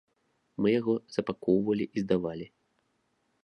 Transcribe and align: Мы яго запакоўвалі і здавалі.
Мы 0.65 0.71
яго 0.79 0.93
запакоўвалі 1.17 1.85
і 1.95 2.07
здавалі. 2.07 2.45